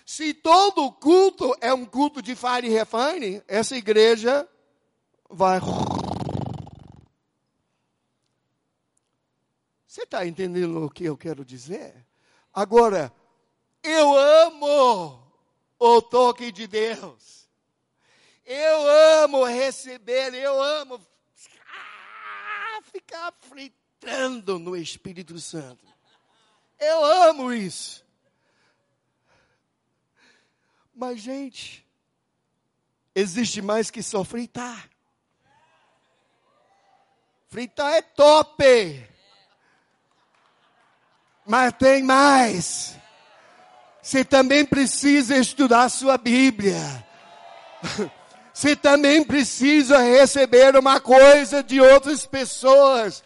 [0.06, 4.48] Se todo culto é um culto de fire e refine, essa igreja
[5.30, 5.60] vai.
[9.88, 12.06] Você está entendendo o que eu quero dizer?
[12.54, 13.14] Agora,
[13.84, 15.24] eu amo
[15.80, 17.48] o toque de Deus.
[18.46, 21.00] Eu amo receber, eu amo
[22.92, 25.86] ficar fritando no Espírito Santo.
[26.80, 28.06] Eu amo isso.
[30.94, 31.86] Mas, gente,
[33.14, 34.90] existe mais que só fritar.
[37.56, 39.08] Fritar é top.
[41.46, 42.98] Mas tem mais.
[44.02, 46.76] Você também precisa estudar sua Bíblia.
[48.54, 53.24] Você também precisa receber uma coisa de outras pessoas.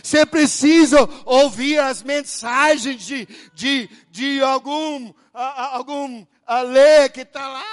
[0.00, 6.24] Você precisa ouvir as mensagens de, de, de algum, algum
[6.68, 7.64] Lê que está lá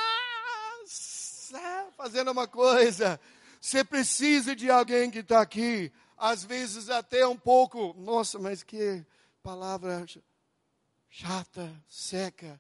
[1.96, 3.20] fazendo uma coisa.
[3.60, 5.92] Você precisa de alguém que está aqui.
[6.18, 9.06] Às vezes até um pouco, nossa, mas que
[9.42, 10.06] palavra
[11.10, 12.60] chata, seca.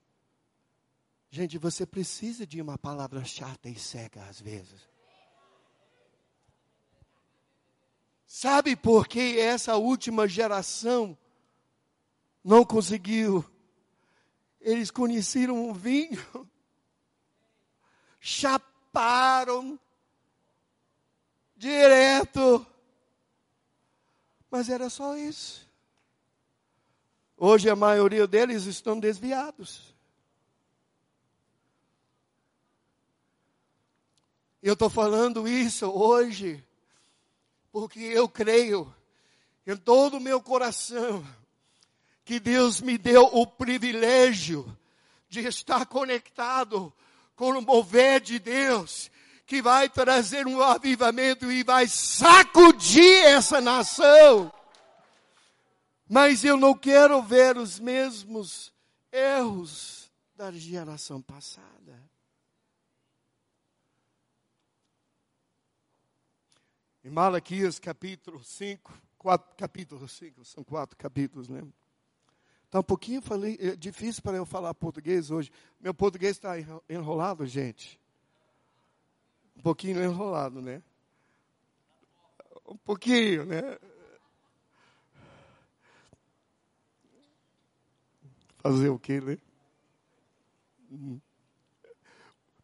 [1.29, 4.89] Gente, você precisa de uma palavra chata e seca às vezes.
[8.25, 11.17] Sabe por que essa última geração
[12.43, 13.43] não conseguiu
[14.61, 16.19] eles conheceram o vinho,
[18.19, 19.79] chaparam
[21.59, 22.65] direto,
[24.49, 25.67] mas era só isso.
[27.35, 29.93] Hoje a maioria deles estão desviados.
[34.63, 36.65] Eu estou falando isso hoje,
[37.71, 38.93] porque eu creio
[39.67, 41.25] em todo o meu coração
[42.23, 44.65] que Deus me deu o privilégio
[45.27, 46.93] de estar conectado
[47.35, 49.11] com o mover de Deus,
[49.49, 54.53] que vai trazer um avivamento e vai sacudir essa nação.
[56.07, 58.71] Mas eu não quero ver os mesmos
[59.11, 61.99] erros da geração passada.
[67.03, 71.63] Em Malaquias capítulo 5, quatro, capítulo 5, são quatro capítulos, né?
[72.65, 75.51] Está um pouquinho falei, é difícil para eu falar português hoje.
[75.79, 76.53] Meu português está
[76.87, 77.99] enrolado, gente.
[79.59, 80.81] Um pouquinho enrolado, né?
[82.65, 83.77] Um pouquinho, né?
[88.59, 89.37] Fazer o quê, né?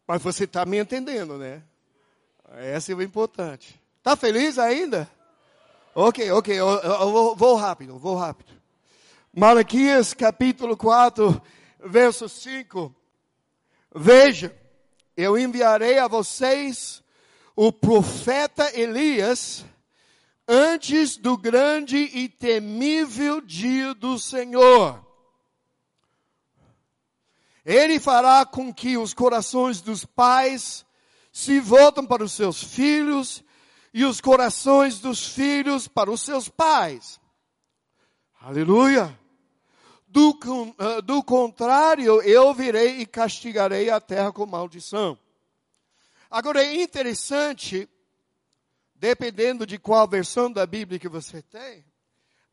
[0.08, 1.62] Mas você está me entendendo, né?
[2.54, 3.78] Essa é o importante.
[3.98, 5.06] Está feliz ainda?
[5.94, 8.54] Ok, ok, eu, eu vou, vou rápido, vou rápido.
[9.34, 11.42] Malaquias capítulo 4,
[11.78, 12.94] verso 5.
[13.94, 14.56] Veja,
[15.16, 17.02] eu enviarei a vocês
[17.54, 19.64] o profeta Elias
[20.46, 25.04] antes do grande e temível dia do Senhor.
[27.64, 30.84] Ele fará com que os corações dos pais
[31.32, 33.42] se voltem para os seus filhos
[33.92, 37.18] e os corações dos filhos para os seus pais.
[38.40, 39.18] Aleluia!
[40.16, 45.18] Do, uh, do contrário, eu virei e castigarei a terra com maldição.
[46.30, 47.86] Agora é interessante,
[48.94, 51.84] dependendo de qual versão da Bíblia que você tem,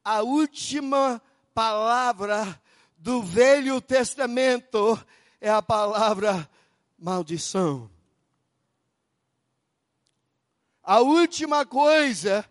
[0.03, 1.21] a última
[1.53, 2.61] palavra
[2.97, 5.01] do Velho Testamento
[5.39, 6.49] é a palavra
[6.99, 7.89] maldição.
[10.83, 12.43] A última coisa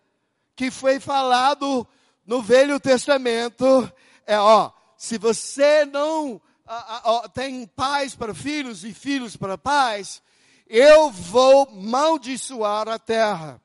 [0.57, 1.87] que foi falado
[2.25, 3.93] no Velho Testamento
[4.27, 4.73] é, ó,
[5.03, 6.41] se você não
[7.35, 10.23] tem pais para filhos e filhos para pais,
[10.69, 13.61] eu vou maldiçoar a terra.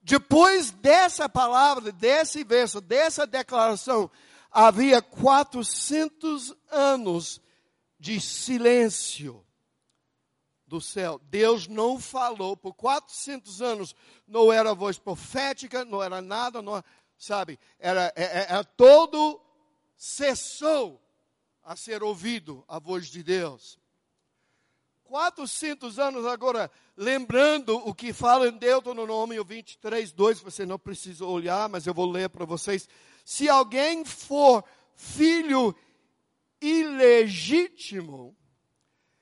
[0.00, 4.10] Depois dessa palavra, desse verso, dessa declaração,
[4.50, 7.38] havia 400 anos
[8.00, 9.44] de silêncio
[10.66, 11.20] do céu.
[11.24, 13.94] Deus não falou por 400 anos.
[14.26, 16.82] Não era voz profética, não era nada, não,
[17.18, 17.58] sabe?
[17.78, 19.44] Era, era, é, é, era todo
[19.96, 21.02] cessou
[21.62, 23.78] a ser ouvido a voz de Deus.
[25.04, 31.68] 400 anos agora, lembrando o que fala em Deuteronômio 23, 2, você não precisa olhar,
[31.68, 32.88] mas eu vou ler para vocês.
[33.24, 35.74] Se alguém for filho
[36.60, 38.36] ilegítimo,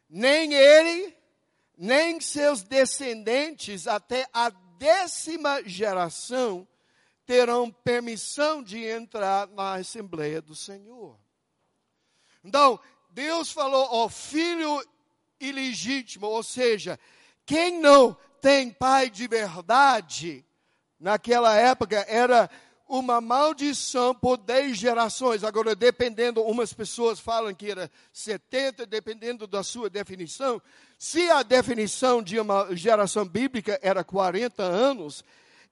[0.09, 1.17] nem ele,
[1.77, 6.67] nem seus descendentes, até a décima geração,
[7.27, 11.19] terão permissão de entrar na Assembleia do Senhor.
[12.45, 12.79] Então,
[13.11, 14.83] Deus falou, ó, filho
[15.41, 16.99] ilegítimo, ou seja,
[17.47, 20.45] quem não tem pai de verdade,
[21.01, 22.51] naquela época era
[22.87, 25.43] uma maldição por 10 gerações.
[25.43, 30.61] Agora, dependendo, umas pessoas falam que era 70, dependendo da sua definição.
[30.99, 35.25] Se a definição de uma geração bíblica era 40 anos,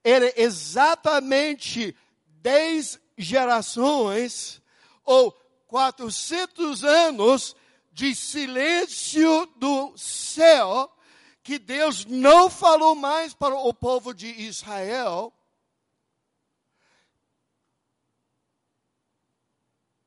[0.04, 1.96] era exatamente
[2.26, 4.60] 10 gerações,
[5.04, 5.32] ou
[5.66, 7.56] 400 anos
[7.92, 10.90] de silêncio do céu,
[11.42, 15.32] que Deus não falou mais para o povo de Israel.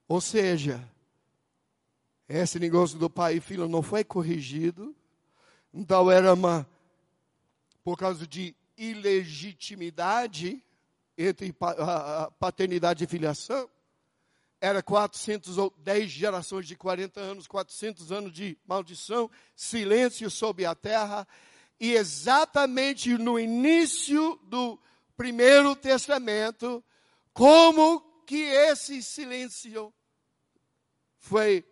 [0.08, 0.88] Ou seja,
[2.28, 4.96] esse negócio do pai e filho não foi corrigido.
[5.74, 6.68] Então era uma,
[7.84, 10.64] por causa de ilegitimidade
[11.18, 11.54] entre
[12.40, 13.70] paternidade e filiação.
[14.60, 21.28] Era 410 gerações de 40 anos, 400 anos de maldição, silêncio sobre a terra.
[21.80, 24.80] E exatamente no início do
[25.16, 26.84] primeiro testamento,
[27.34, 29.94] como que esse silêncio
[31.20, 31.64] foi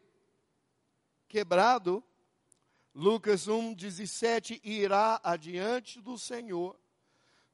[1.28, 2.04] quebrado,
[2.94, 6.80] Lucas 1, 17, irá adiante do Senhor,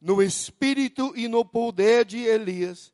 [0.01, 2.93] no espírito e no poder de Elias,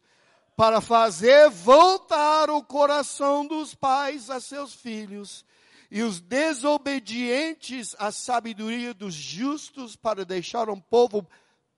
[0.55, 5.45] para fazer voltar o coração dos pais a seus filhos
[5.91, 11.27] e os desobedientes à sabedoria dos justos para deixar um povo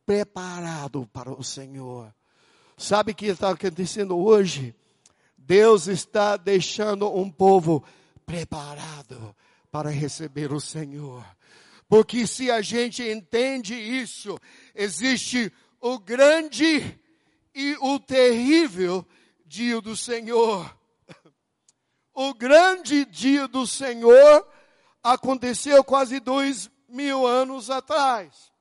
[0.06, 2.14] preparado para o Senhor.
[2.78, 4.74] Sabe o que está acontecendo hoje?
[5.38, 7.84] Deus está deixando um povo
[8.26, 9.36] preparado
[9.72, 11.26] para receber o Senhor.
[11.88, 14.38] Porque se a gente entende isso,
[14.76, 17.00] existe o grande
[17.56, 19.08] e o terrível
[19.46, 20.78] dia do Senhor.
[22.14, 24.48] O grande dia do Senhor
[25.04, 28.52] aconteceu quase dois mil anos atrás,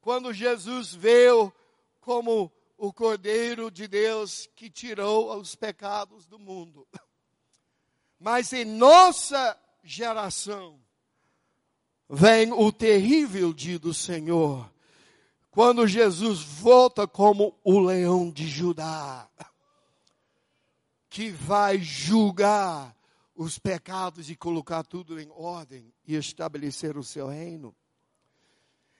[0.00, 1.52] quando Jesus veio
[2.00, 6.86] como o Cordeiro de Deus que tirou os pecados do mundo.
[8.18, 10.83] Mas em nossa geração
[12.08, 14.70] vem o terrível dia do Senhor,
[15.50, 19.28] quando Jesus volta como o leão de Judá,
[21.08, 22.94] que vai julgar
[23.36, 27.74] os pecados e colocar tudo em ordem e estabelecer o seu reino.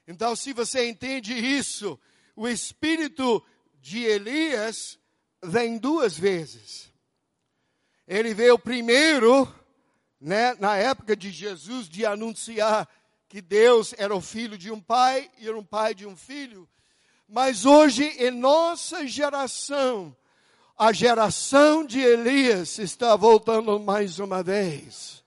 [0.07, 1.99] Então, se você entende isso,
[2.37, 3.43] o espírito
[3.81, 4.99] de Elias
[5.43, 6.93] vem duas vezes.
[8.07, 9.49] Ele veio primeiro,
[10.25, 12.89] né, na época de Jesus, de anunciar
[13.29, 16.67] que Deus era o filho de um pai e era um pai de um filho.
[17.29, 20.17] Mas hoje, em nossa geração,
[20.79, 25.23] a geração de Elias está voltando mais uma vez.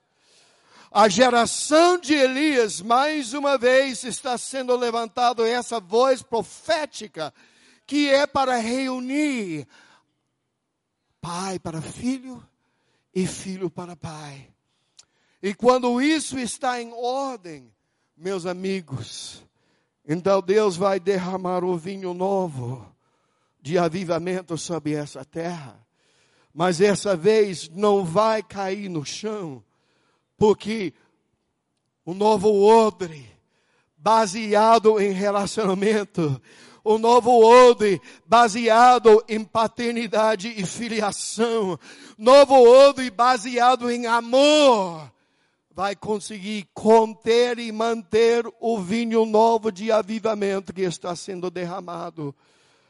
[0.90, 7.32] A geração de Elias, mais uma vez, está sendo levantado essa voz profética,
[7.86, 9.64] que é para reunir
[11.20, 12.44] pai para filho
[13.14, 14.57] e filho para pai.
[15.42, 17.72] E quando isso está em ordem,
[18.16, 19.44] meus amigos,
[20.06, 22.84] então Deus vai derramar o vinho novo
[23.60, 25.78] de avivamento sobre essa terra.
[26.52, 29.62] Mas essa vez não vai cair no chão,
[30.36, 30.92] porque
[32.04, 33.30] o novo odre,
[33.96, 36.40] baseado em relacionamento,
[36.82, 41.78] o novo odre baseado em paternidade e filiação,
[42.16, 45.12] novo odre baseado em amor,
[45.78, 52.34] vai conseguir conter e manter o vinho novo de avivamento que está sendo derramado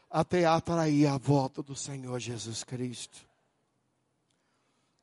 [0.09, 3.19] até atrair a volta do Senhor Jesus Cristo.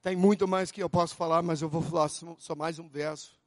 [0.02, 3.38] Tem muito mais que eu posso falar, mas eu vou falar só mais um verso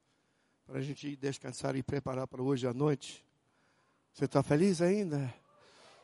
[0.66, 3.22] para a gente descansar e preparar para hoje à noite.
[4.14, 5.34] Você está feliz ainda?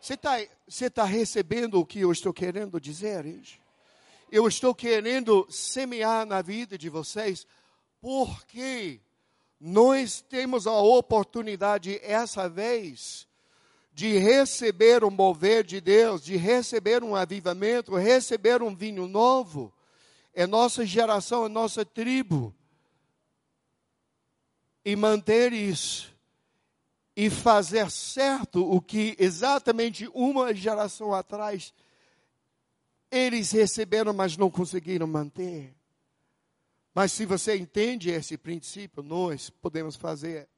[0.02, 3.24] Você está você tá recebendo o que eu estou querendo dizer?
[3.24, 3.62] Gente?
[4.30, 7.48] Eu estou querendo semear na vida de vocês,
[8.06, 9.02] porque
[9.60, 13.28] nós temos a oportunidade essa vez
[13.96, 19.74] de receber o mover de Deus, de receber um avivamento, receber um vinho novo.
[20.36, 22.54] É nossa geração, é nossa tribo.
[24.86, 26.14] E manter isso.
[27.16, 31.74] E fazer certo o que exatamente uma geração atrás
[33.10, 35.74] eles receberam, mas não conseguiram manter.
[36.96, 40.50] Mas se você entende esse princípio, nós podemos fazer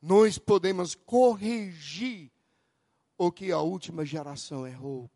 [0.00, 2.30] nós podemos corrigir
[3.18, 5.10] o que a última geração errou.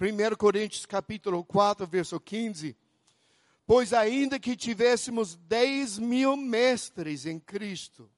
[0.00, 2.76] 1 Coríntios capítulo 4, verso 15.
[3.66, 8.10] Pois ainda que tivéssemos 10 mil mestres em Cristo,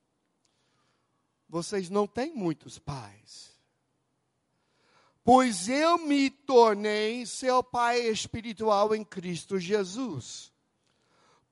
[1.46, 3.53] vocês não têm muitos pais.
[5.22, 10.51] Pois eu me tornei seu pai espiritual em Cristo Jesus,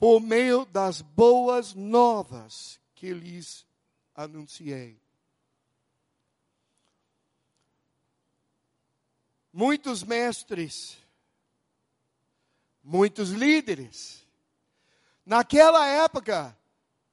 [0.00, 3.66] por meio das boas novas que lhes
[4.14, 4.98] anunciei.
[9.52, 10.96] Muitos mestres,
[12.82, 14.26] muitos líderes,
[15.26, 16.56] naquela época,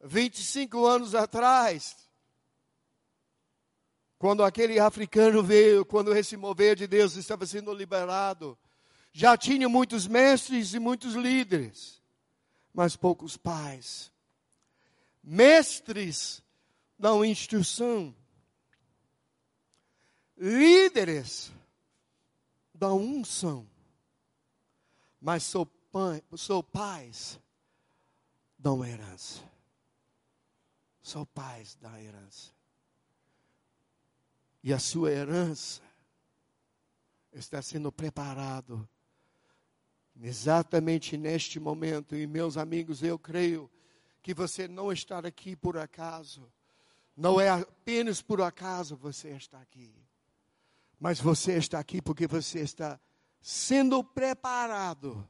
[0.01, 2.07] 25 anos atrás,
[4.17, 8.57] quando aquele africano veio, quando esse mover de Deus estava sendo liberado,
[9.11, 11.96] já tinha muitos mestres e muitos líderes,
[12.77, 14.11] mas poucos pais.
[15.23, 16.43] Mestres
[16.95, 18.15] dão instrução.
[20.37, 21.51] Líderes
[22.71, 23.67] dão unção.
[25.19, 27.39] Mas sou, pai, sou pais
[28.59, 29.41] dão herança.
[31.01, 32.51] Sou pais da herança.
[34.63, 35.81] E a sua herança
[37.33, 38.87] está sendo preparado
[40.21, 42.15] exatamente neste momento.
[42.15, 43.69] E meus amigos, eu creio
[44.21, 46.51] que você não está aqui por acaso.
[47.15, 49.93] Não é apenas por acaso você está aqui.
[50.99, 52.99] Mas você está aqui porque você está
[53.41, 55.27] sendo preparado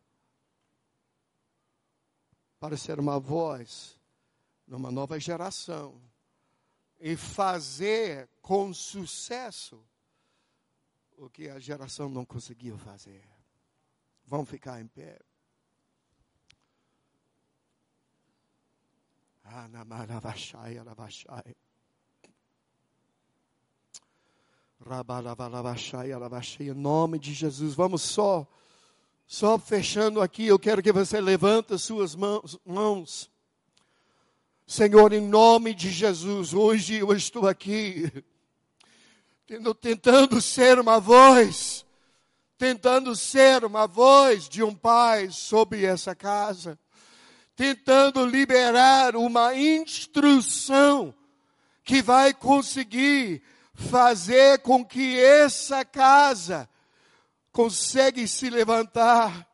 [2.59, 3.99] para ser uma voz
[4.65, 6.01] numa nova geração
[6.99, 9.85] e fazer com sucesso
[11.17, 13.23] o que a geração não conseguiu fazer.
[14.27, 15.17] Vamos ficar em pé.
[19.45, 19.69] Ah.
[26.59, 27.73] Em nome de Jesus.
[27.73, 28.45] Vamos só,
[29.25, 30.45] só fechando aqui.
[30.45, 33.31] Eu quero que você levante as suas mãos, mãos.
[34.65, 38.11] Senhor, em nome de Jesus, hoje eu estou aqui,
[39.79, 41.85] tentando ser uma voz,
[42.57, 46.77] tentando ser uma voz de um pai sobre essa casa,
[47.55, 51.13] tentando liberar uma instrução
[51.83, 53.43] que vai conseguir
[53.73, 56.67] fazer com que essa casa
[57.51, 59.47] consegue se levantar.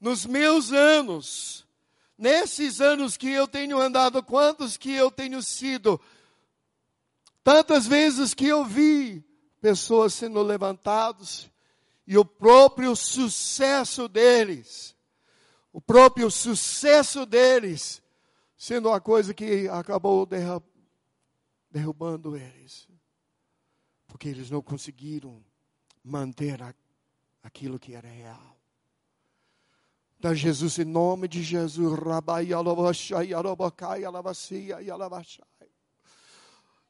[0.00, 1.66] Nos meus anos,
[2.16, 6.00] nesses anos que eu tenho andado, quantos que eu tenho sido,
[7.44, 9.22] tantas vezes que eu vi
[9.60, 11.50] pessoas sendo levantados
[12.06, 14.94] e o próprio sucesso deles,
[15.72, 18.02] o próprio sucesso deles,
[18.56, 20.26] sendo uma coisa que acabou
[21.70, 22.86] derrubando eles
[24.16, 25.44] porque eles não conseguiram
[26.02, 26.58] manter
[27.42, 28.56] aquilo que era real.
[30.18, 31.98] Então, Jesus, em nome de Jesus,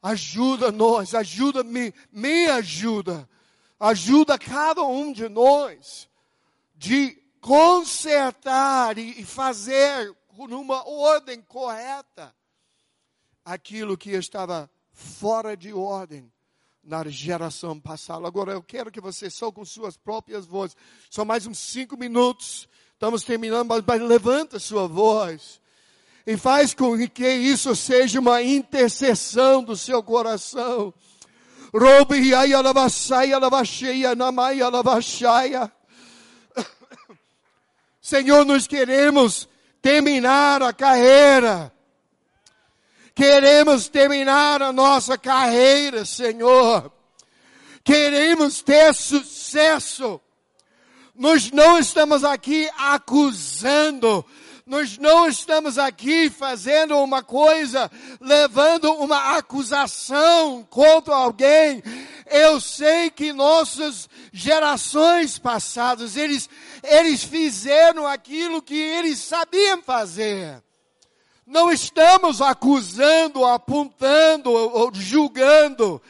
[0.00, 3.28] ajuda nós, ajuda-me, me ajuda,
[3.78, 6.08] ajuda cada um de nós
[6.74, 10.14] de consertar e fazer
[10.48, 12.34] numa ordem correta
[13.44, 16.30] aquilo que estava fora de ordem
[16.82, 18.26] na geração passada.
[18.26, 20.76] Agora eu quero que você só com suas próprias vozes.
[21.10, 22.68] Só mais uns cinco minutos.
[22.92, 25.60] Estamos terminando, mas, mas levanta sua voz.
[26.26, 30.92] E faz com que isso seja uma intercessão do seu coração.
[38.00, 39.48] Senhor, nós queremos
[39.82, 41.72] terminar a carreira
[43.16, 46.92] Queremos terminar a nossa carreira, Senhor.
[47.82, 50.20] Queremos ter sucesso.
[51.14, 54.22] Nós não estamos aqui acusando.
[54.66, 57.88] Nós não estamos aqui fazendo uma coisa,
[58.20, 61.80] levando uma acusação contra alguém.
[62.26, 66.50] Eu sei que nossas gerações passadas, eles,
[66.82, 70.60] eles fizeram aquilo que eles sabiam fazer.
[71.46, 76.02] Não estamos acusando, apontando ou julgando,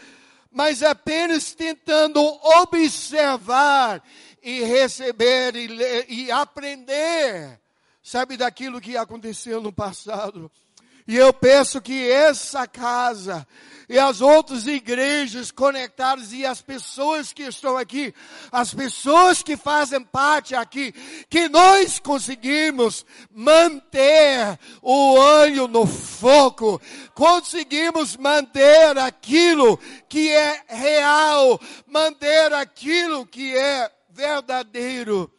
[0.51, 2.23] mas apenas tentando
[2.63, 4.03] observar
[4.43, 7.61] e receber e, ler, e aprender,
[8.07, 10.49] sabe, daquilo que aconteceu no passado.
[11.09, 13.47] E eu penso que essa casa
[13.89, 18.15] e as outras igrejas conectadas e as pessoas que estão aqui,
[18.53, 20.93] as pessoas que fazem parte aqui,
[21.29, 26.81] que nós conseguimos manter o olho no foco,
[27.13, 29.79] conseguimos manter aquilo
[30.09, 35.31] que é real, manter aquilo que é verdadeiro,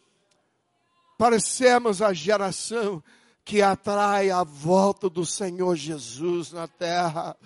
[1.18, 3.02] para sermos a geração
[3.44, 7.36] que atrai a volta do Senhor Jesus na terra,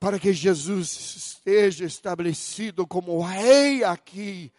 [0.00, 4.52] para que Jesus esteja estabelecido como rei aqui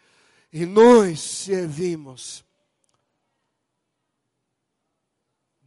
[0.51, 2.45] e nós servimos.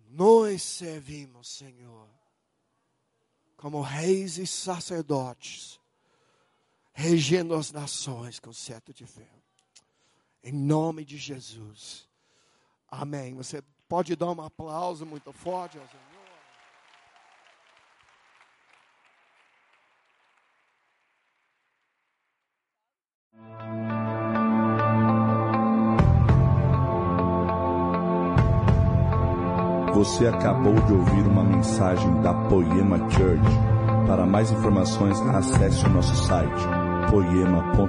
[0.09, 2.09] Nós servimos, Senhor,
[3.57, 5.79] como reis e sacerdotes,
[6.93, 9.31] regendo as nações com certo de fé.
[10.43, 12.10] Em nome de Jesus.
[12.91, 13.35] Amém.
[13.35, 16.05] Você Pode dar um aplauso muito forte ao Senhor.
[29.93, 33.43] Você acabou de ouvir uma mensagem da Poema Church.
[34.07, 36.63] Para mais informações, acesse o nosso site
[37.11, 37.81] poema.com.br